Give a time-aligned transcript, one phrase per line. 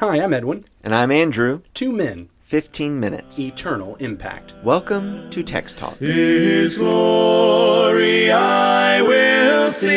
[0.00, 0.64] Hi, I'm Edwin.
[0.82, 1.60] And I'm Andrew.
[1.74, 3.38] Two men, 15 minutes.
[3.38, 4.54] eternal impact.
[4.64, 5.98] Welcome to Text Talk.
[5.98, 9.92] His glory I will see.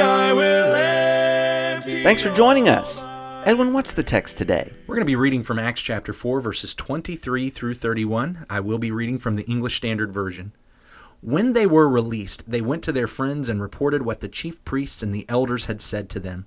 [0.00, 2.02] I will empty.
[2.02, 3.00] Thanks for joining us.
[3.46, 4.72] Edwin, what's the text today?
[4.88, 8.44] We're going to be reading from Acts chapter 4, verses 23 through 31.
[8.50, 10.50] I will be reading from the English Standard Version.
[11.20, 15.00] When they were released, they went to their friends and reported what the chief priests
[15.00, 16.46] and the elders had said to them.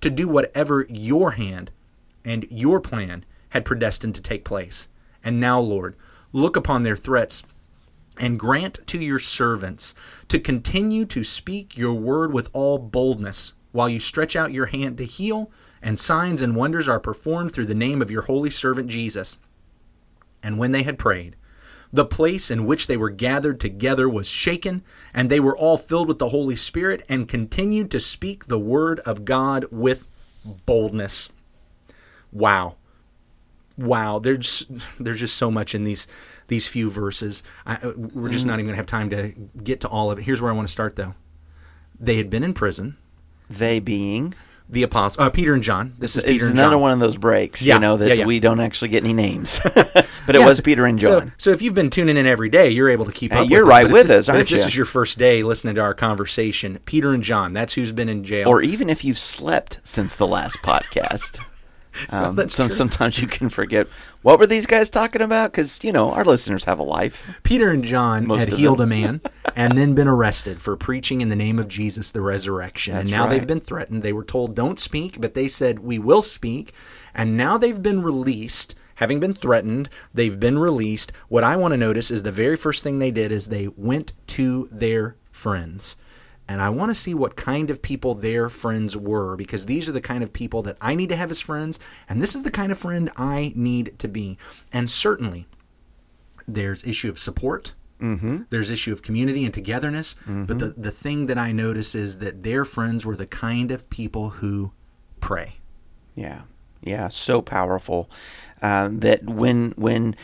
[0.00, 1.70] to do whatever your hand
[2.24, 4.88] and your plan had predestined to take place.
[5.24, 5.96] And now, Lord,
[6.32, 7.42] look upon their threats
[8.18, 9.94] and grant to your servants
[10.28, 14.98] to continue to speak your word with all boldness, while you stretch out your hand
[14.98, 15.50] to heal,
[15.82, 19.38] and signs and wonders are performed through the name of your holy servant Jesus.
[20.42, 21.36] And when they had prayed,
[21.92, 26.08] the place in which they were gathered together was shaken, and they were all filled
[26.08, 30.06] with the Holy Spirit and continued to speak the word of God with
[30.66, 31.30] boldness.
[32.32, 32.76] Wow.
[33.76, 34.66] Wow, there's
[35.00, 36.06] there's just so much in these
[36.48, 37.42] these few verses.
[37.64, 38.60] I, we're just not mm-hmm.
[38.60, 39.32] even going to have time to
[39.62, 40.24] get to all of it.
[40.24, 41.14] Here's where I want to start though.
[41.98, 42.96] They had been in prison.
[43.48, 44.34] They being.
[44.72, 45.94] The apostle uh, Peter and John.
[45.98, 46.80] This is Peter and another John.
[46.80, 48.24] one of those breaks, Yeah, you know, that yeah, yeah.
[48.24, 49.60] we don't actually get any names.
[49.74, 51.32] but it was so- Peter and John.
[51.38, 53.50] So, if you've been tuning in every day, you're able to keep Hey, up.
[53.50, 55.74] you're with right with this- us, but aren't if this is your first day listening
[55.74, 58.48] to our conversation, Peter and John, that's who's been in jail.
[58.48, 61.40] or even if you've slept since the last podcast.
[62.10, 63.86] Um, some, sometimes you can forget
[64.22, 67.38] what were these guys talking about because you know our listeners have a life.
[67.42, 68.92] Peter and John Most had healed them.
[68.92, 69.20] a man
[69.56, 72.94] and then been arrested for preaching in the name of Jesus the resurrection.
[72.94, 74.02] That's and now they've been threatened.
[74.02, 76.72] They were told, don't speak, but they said, we will speak.
[77.14, 78.74] And now they've been released.
[78.96, 81.10] Having been threatened, they've been released.
[81.28, 84.12] What I want to notice is the very first thing they did is they went
[84.28, 85.96] to their friends.
[86.50, 89.92] And I want to see what kind of people their friends were because these are
[89.92, 91.78] the kind of people that I need to have as friends.
[92.08, 94.36] And this is the kind of friend I need to be.
[94.72, 95.46] And certainly,
[96.48, 98.42] there's issue of support mm-hmm.
[98.50, 100.16] there's issue of community and togetherness
[100.46, 103.88] but the, the thing that i notice is that their friends were the kind of
[103.88, 104.72] people who
[105.20, 105.58] pray
[106.16, 106.42] Yeah,
[106.82, 108.10] yeah, so powerful
[108.62, 110.16] um, that when when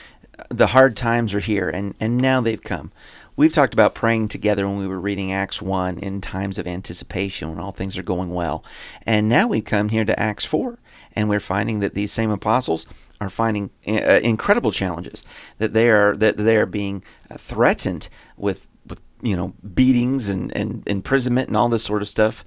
[0.50, 2.92] the hard times are here, and and now they've come.
[3.36, 7.50] We've talked about praying together when we were reading Acts one in times of anticipation
[7.50, 8.64] when all things are going well,
[9.04, 10.78] and now we come here to Acts four,
[11.12, 12.86] and we're finding that these same apostles
[13.20, 15.22] are finding uh, incredible challenges
[15.58, 17.04] that they are that they are being
[17.36, 18.08] threatened
[18.38, 22.42] with with you know beatings and, and imprisonment and all this sort of stuff.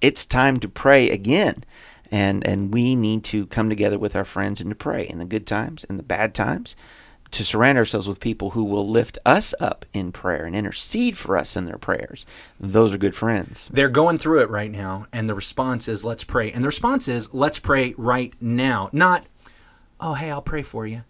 [0.00, 1.64] It's time to pray again.
[2.10, 5.24] And and we need to come together with our friends and to pray in the
[5.24, 6.74] good times and the bad times
[7.30, 11.36] to surround ourselves with people who will lift us up in prayer and intercede for
[11.36, 12.26] us in their prayers
[12.58, 16.24] those are good friends they're going through it right now and the response is let's
[16.24, 19.26] pray and the response is let's pray right now not
[20.00, 21.02] oh hey i'll pray for you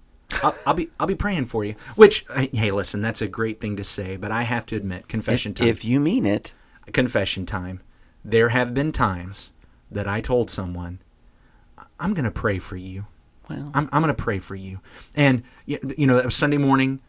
[0.45, 1.75] I'll, I'll be I'll be praying for you.
[1.97, 5.09] Which uh, hey, listen, that's a great thing to say, but I have to admit,
[5.09, 5.67] confession time.
[5.67, 6.53] if you mean it
[6.93, 7.81] confession time.
[8.25, 9.53] There have been times
[9.91, 11.01] that I told someone,
[11.99, 13.07] I'm going to pray for you.
[13.51, 14.81] Well I'm, I'm going to pray for you.
[15.15, 17.01] And, you know, Sunday morning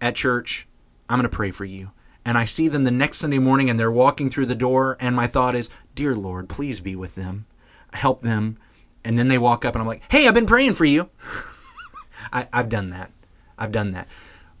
[0.00, 0.66] at church.
[1.08, 1.90] I'm going to pray for you.
[2.24, 4.96] And I see them the next Sunday morning and they're walking through the door.
[5.00, 7.46] And my thought is, Dear Lord, please be with them,
[7.92, 8.58] help them.
[9.04, 11.10] And then they walk up and I'm like, Hey, I've been praying for you.
[12.32, 13.12] I, I've done that.
[13.58, 14.08] I've done that.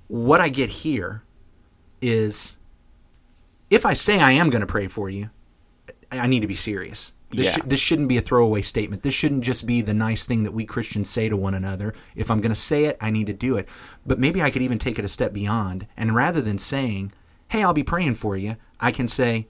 [0.08, 1.22] What I get here
[2.00, 2.56] is
[3.68, 5.30] if I say I am going to pray for you,
[6.10, 7.12] I need to be serious.
[7.32, 7.52] This, Yeah.
[7.52, 9.02] sh- this shouldn't be a throwaway statement.
[9.02, 11.94] This shouldn't just be the nice thing that we Christians say to one another.
[12.16, 13.68] If I'm going to say it, I need to do it.
[14.04, 15.86] But maybe I could even take it a step beyond.
[15.96, 17.12] And rather than saying,
[17.48, 19.46] hey, I'll be praying for you, I can say,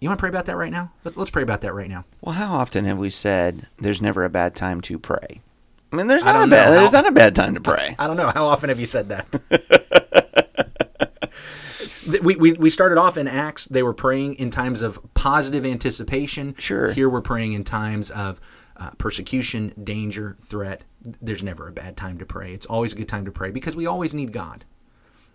[0.00, 0.90] you want to pray about that right now?
[1.04, 2.04] Let's, let's pray about that right now.
[2.20, 5.40] well how often have we said there's never a bad time to pray
[5.92, 6.72] i mean there's not a bad know.
[6.72, 8.30] there's not a bad time to pray I don't know.
[8.34, 10.01] How often have you said that?
[12.22, 13.66] We, we, we started off in Acts.
[13.66, 16.54] They were praying in times of positive anticipation.
[16.58, 16.92] Sure.
[16.92, 18.40] Here we're praying in times of
[18.76, 20.84] uh, persecution, danger, threat.
[21.00, 22.52] There's never a bad time to pray.
[22.52, 24.64] It's always a good time to pray because we always need God.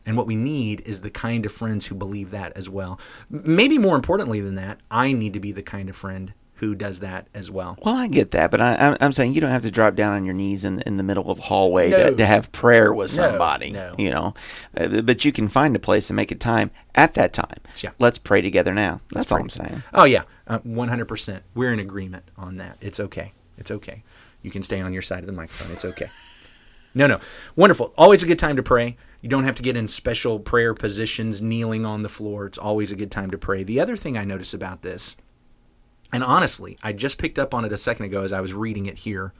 [0.06, 3.00] And what we need is the kind of friends who believe that as well.
[3.30, 7.00] Maybe more importantly than that, I need to be the kind of friend who does
[7.02, 7.78] that as well.
[7.84, 10.14] Well, I get that, but I, I'm, I'm saying you don't have to drop down
[10.14, 12.10] on your knees in, in the middle of a hallway No.
[12.12, 13.72] to, to have prayer with somebody.
[13.72, 13.96] no.
[13.98, 14.34] You know,
[14.76, 17.60] Uh, but you can find a place and make a time at that time.
[17.82, 17.92] Yeah.
[18.00, 19.00] Let's pray together now.
[19.12, 19.84] That's all pray I'm saying.
[19.94, 21.42] Oh yeah, uh, 100%.
[21.56, 22.78] We're in agreement on that.
[22.82, 23.34] It's okay.
[23.58, 24.04] It's okay.
[24.42, 25.72] You can stay on your side of the microphone.
[25.72, 26.08] It's okay.
[26.94, 27.20] No, no.
[27.56, 27.94] Wonderful.
[27.98, 28.98] Always a good time to pray.
[29.22, 32.46] You don't have to get in special prayer positions, kneeling on the floor.
[32.48, 33.64] It's always a good time to pray.
[33.64, 35.16] The other thing I notice about this,
[36.12, 38.86] and honestly, I just picked up on it a second ago as I was reading
[38.86, 39.34] it here.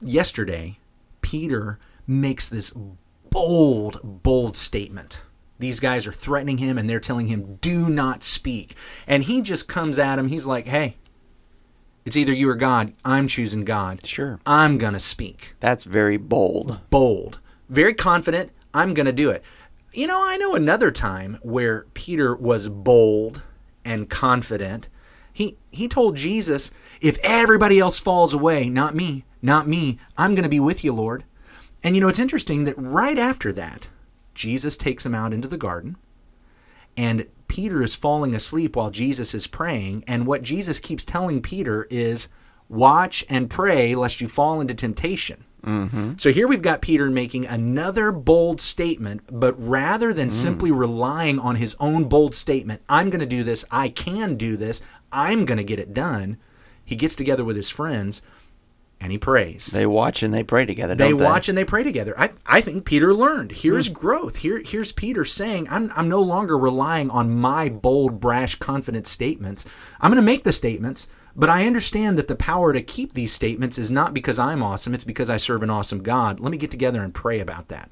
[0.00, 0.78] Yesterday,
[1.20, 2.72] Peter makes this
[3.30, 5.20] bold, bold statement.
[5.58, 8.74] These guys are threatening him and they're telling him, do not speak.
[9.06, 10.28] And he just comes at him.
[10.28, 10.96] He's like, hey,
[12.04, 12.94] it's either you or God.
[13.04, 14.04] I'm choosing God.
[14.04, 14.40] Sure.
[14.44, 15.54] I'm going to speak.
[15.60, 16.80] That's very bold.
[16.90, 17.38] Bold.
[17.68, 18.50] Very confident.
[18.74, 19.44] I'm going to do it.
[19.92, 23.42] You know, I know another time where Peter was bold
[23.84, 24.88] and confident.
[25.32, 26.70] He he told Jesus,
[27.00, 30.92] if everybody else falls away, not me, not me, I'm going to be with you,
[30.92, 31.24] Lord.
[31.82, 33.88] And you know, it's interesting that right after that,
[34.34, 35.96] Jesus takes him out into the garden,
[36.96, 40.04] and Peter is falling asleep while Jesus is praying.
[40.06, 42.28] And what Jesus keeps telling Peter is,
[42.68, 45.44] watch and pray lest you fall into temptation.
[45.64, 46.14] Mm-hmm.
[46.18, 51.56] So here we've got Peter making another bold statement, but rather than simply relying on
[51.56, 54.80] his own bold statement, I'm going to do this, I can do this,
[55.12, 56.38] I'm going to get it done,
[56.84, 58.22] he gets together with his friends
[59.02, 59.66] and he prays.
[59.66, 60.94] They watch and they pray together.
[60.94, 62.14] They they watch and they pray together.
[62.16, 63.50] I, I think Peter learned.
[63.50, 63.94] Here's hmm.
[63.94, 64.36] growth.
[64.36, 69.66] Here here's Peter saying, I'm I'm no longer relying on my bold, brash, confident statements.
[70.00, 73.32] I'm going to make the statements, but I understand that the power to keep these
[73.32, 74.94] statements is not because I'm awesome.
[74.94, 76.38] It's because I serve an awesome God.
[76.38, 77.90] Let me get together and pray about that.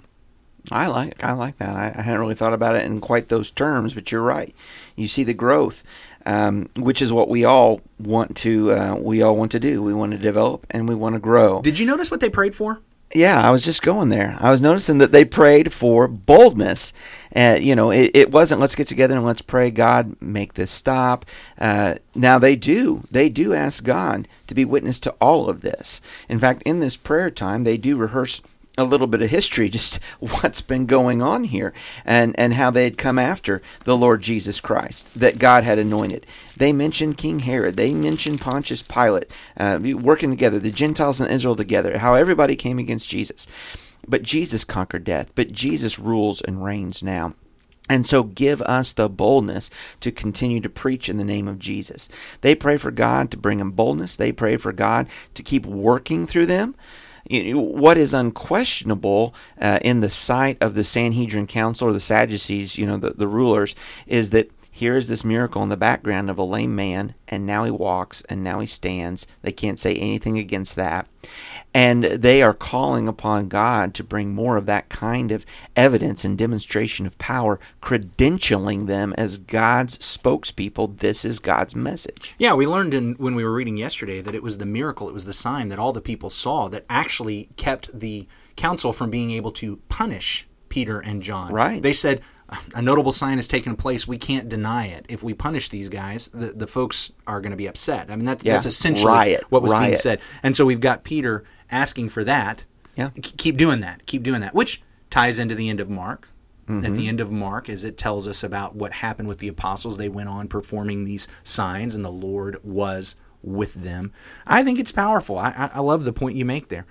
[0.70, 1.76] I like I like that.
[1.76, 4.54] I, I hadn't really thought about it in quite those terms, but you're right.
[4.96, 5.82] You see the growth,
[6.26, 9.82] um, which is what we all want to uh, we all want to do.
[9.82, 11.62] We want to develop and we want to grow.
[11.62, 12.80] Did you notice what they prayed for?
[13.12, 14.36] Yeah, I was just going there.
[14.38, 16.92] I was noticing that they prayed for boldness.
[17.34, 20.70] Uh, you know, it, it wasn't let's get together and let's pray, God, make this
[20.70, 21.26] stop.
[21.58, 23.02] Uh, now they do.
[23.10, 26.00] They do ask God to be witness to all of this.
[26.28, 28.42] In fact, in this prayer time, they do rehearse
[28.81, 31.73] a little bit of history, just what's been going on here,
[32.05, 36.27] and, and how they had come after the Lord Jesus Christ that God had anointed.
[36.56, 37.77] They mentioned King Herod.
[37.77, 42.79] They mentioned Pontius Pilate, uh, working together, the Gentiles and Israel together, how everybody came
[42.79, 43.47] against Jesus.
[44.06, 45.31] But Jesus conquered death.
[45.35, 47.35] But Jesus rules and reigns now.
[47.91, 49.69] And so give us the boldness
[50.00, 52.09] to continue to preach in the name of Jesus.
[52.41, 54.15] They pray for God to bring them boldness.
[54.15, 56.77] They pray for God to keep working through them.
[57.31, 62.87] What is unquestionable uh, in the sight of the Sanhedrin Council or the Sadducees, you
[62.87, 63.75] know, the, the rulers,
[64.06, 64.50] is that
[64.81, 68.23] here is this miracle in the background of a lame man, and now he walks,
[68.31, 69.27] and now he stands.
[69.43, 71.06] They can't say anything against that.
[71.75, 75.44] And they are calling upon God to bring more of that kind of
[75.77, 80.99] evidence and demonstration of power, credentialing them as God's spokespeople.
[80.99, 82.35] This is God's message.
[82.38, 85.15] Yeah, we learned in when we were reading yesterday that it was the miracle, it
[85.15, 89.31] was the sign that all the people saw that actually kept the council from being
[89.31, 91.53] able to punish Peter and John.
[91.53, 91.82] Right.
[91.82, 92.23] They said
[92.75, 94.06] a notable sign has taken place.
[94.08, 95.06] We can't deny it.
[95.08, 98.11] If we punish these guys, the, the folks are going to be upset.
[98.11, 100.20] I mean, that, Yeah, that's essentially riot, what was being said.
[100.43, 102.64] And so we've got Peter asking for that.
[102.96, 103.10] Yeah.
[103.20, 104.05] Keep doing that.
[104.06, 104.55] Keep doing that.
[104.55, 106.29] Which ties into the end of Mark.
[106.69, 106.94] At Mm-hmm.
[106.94, 110.08] the end of Mark, as it tells us about what happened with the apostles, they
[110.08, 114.13] went on performing these signs, and the Lord was with them.
[114.46, 115.36] I think it's powerful.
[115.36, 116.86] I, I, I love the point you make there.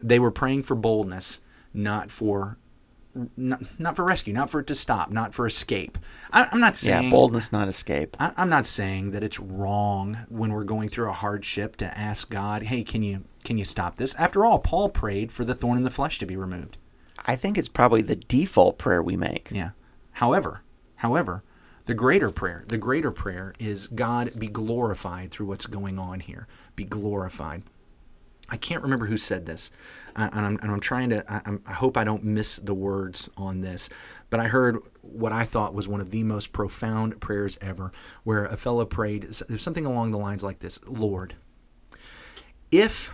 [0.00, 1.38] They were praying for boldness,
[1.72, 2.58] not for
[3.36, 5.98] not, not for rescue, not for it to stop, not for escape.
[6.32, 8.16] I, I'm not saying Yeah, boldness, not escape.
[8.20, 12.30] I, I'm not saying that it's wrong when we're going through a hardship to ask
[12.30, 15.76] God, "Hey, can you can you stop this?" After all, Paul prayed for the thorn
[15.76, 16.78] in the flesh to be removed.
[17.26, 19.48] I think it's probably the default prayer we make.
[19.50, 19.70] Yeah.
[20.12, 20.62] However,
[20.96, 21.42] however,
[21.84, 26.46] the greater prayer, the greater prayer is God be glorified through what's going on here.
[26.76, 27.62] Be glorified.
[28.50, 29.70] I can't remember who said this,
[30.16, 31.24] uh, and I'm, and I'm trying to.
[31.32, 33.88] I, I hope I don't miss the words on this,
[34.28, 37.92] but I heard what I thought was one of the most profound prayers ever,
[38.24, 41.36] where a fellow prayed something along the lines like this: Lord,
[42.72, 43.12] if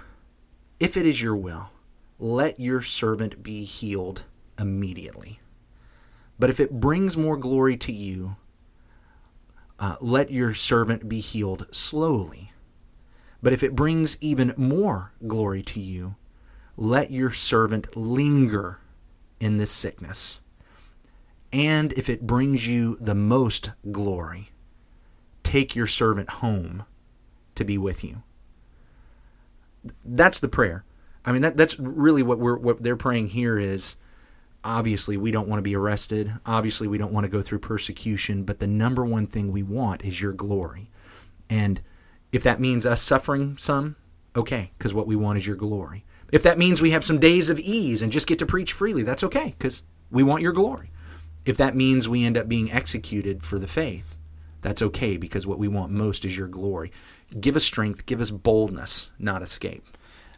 [0.80, 1.70] if it is your will,
[2.18, 4.24] let your servant be healed
[4.58, 5.40] immediately.
[6.38, 8.36] But if it brings more glory to you,
[9.78, 12.52] uh, let your servant be healed slowly.
[13.42, 16.16] But if it brings even more glory to you,
[16.76, 18.80] let your servant linger
[19.40, 20.40] in this sickness.
[21.52, 24.50] And if it brings you the most glory,
[25.42, 26.84] take your servant home
[27.54, 28.22] to be with you.
[30.04, 30.84] That's the prayer.
[31.24, 33.96] I mean, that, that's really what we're what they're praying here is
[34.62, 36.34] obviously we don't want to be arrested.
[36.44, 40.04] Obviously we don't want to go through persecution, but the number one thing we want
[40.04, 40.90] is your glory.
[41.48, 41.80] And
[42.36, 43.96] if that means us suffering some,
[44.36, 46.04] okay, because what we want is your glory.
[46.30, 49.02] If that means we have some days of ease and just get to preach freely,
[49.02, 50.90] that's okay, because we want your glory.
[51.46, 54.18] If that means we end up being executed for the faith,
[54.60, 56.92] that's okay, because what we want most is your glory.
[57.40, 59.86] Give us strength, give us boldness, not escape.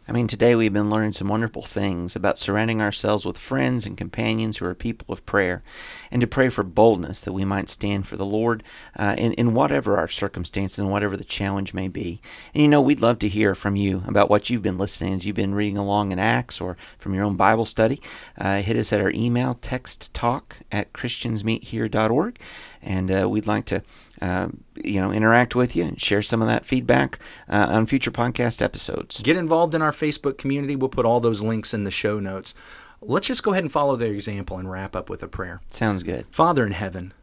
[0.09, 3.95] I mean, today we've been learning some wonderful things about surrounding ourselves with friends and
[3.95, 5.61] companions who are people of prayer,
[6.09, 8.63] and to pray for boldness that we might stand for the Lord
[8.95, 12.21] uh, in, in whatever our circumstances and whatever the challenge may be.
[12.55, 15.27] And you know, we'd love to hear from you about what you've been listening as
[15.27, 18.01] you've been reading along in Acts or from your own Bible study.
[18.35, 22.39] Uh, hit us at our email, text talk at christiansmeethere.org,
[22.81, 23.83] and uh, we'd like to
[24.21, 28.11] uh, you know, interact with you and share some of that feedback uh, on future
[28.11, 29.21] podcast episodes.
[29.21, 30.75] Get involved in our Facebook community.
[30.75, 32.53] We'll put all those links in the show notes.
[33.01, 35.61] Let's just go ahead and follow their example and wrap up with a prayer.
[35.67, 36.25] Sounds good.
[36.31, 37.13] Father in heaven,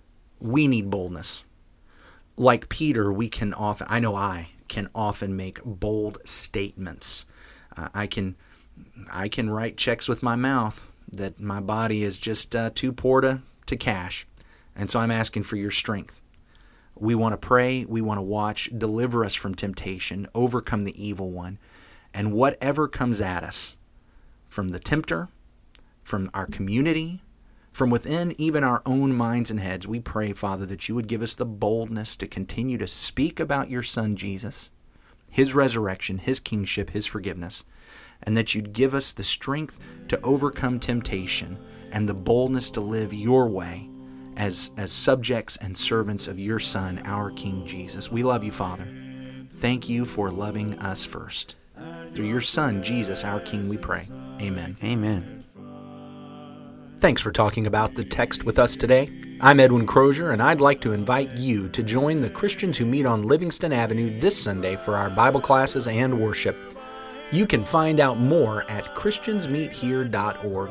[0.40, 1.44] we need boldness.
[2.36, 7.26] Like Peter, we can often, I know I can often make bold statements.
[7.76, 8.36] Uh, I can,
[9.10, 13.20] I can write checks with my mouth that my body is just uh, too poor
[13.20, 14.26] to, to cash.
[14.74, 16.20] And so I'm asking for your strength.
[16.98, 21.30] We want to pray, we want to watch, deliver us from temptation, overcome the evil
[21.30, 21.58] one,
[22.14, 23.76] and whatever comes at us
[24.48, 25.28] from the tempter,
[26.02, 27.22] from our community,
[27.70, 31.20] from within even our own minds and heads, we pray, Father, that you would give
[31.20, 34.70] us the boldness to continue to speak about your Son, Jesus,
[35.30, 37.64] his resurrection, his kingship, his forgiveness,
[38.22, 41.58] and that you'd give us the strength to overcome temptation
[41.92, 43.90] and the boldness to live your way
[44.36, 48.10] as, as subjects and servants of your Son, our King Jesus.
[48.10, 48.86] We love you, Father.
[49.54, 51.56] Thank you for loving us first.
[52.14, 54.08] Through your Son, Jesus, our King, we pray.
[54.40, 54.76] Amen.
[54.82, 55.44] Amen.
[56.98, 59.10] Thanks for talking about the text with us today.
[59.38, 63.04] I'm Edwin Crozier, and I'd like to invite you to join the Christians who meet
[63.04, 66.56] on Livingston Avenue this Sunday for our Bible classes and worship.
[67.32, 70.70] You can find out more at ChristiansMeetHere.org.